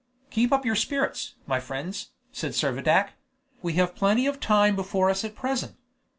[0.31, 3.09] "Keep up your spirits, my friends," said Servadac;
[3.61, 5.75] "we have plenty of time before us at present.